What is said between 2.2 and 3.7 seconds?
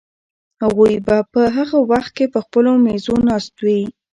په خپلو مېزو ناست